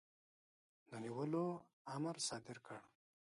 د 0.89 0.91
نیولو 1.03 1.45
امر 1.95 2.15
صادر 2.27 2.57
کړ. 2.65 2.79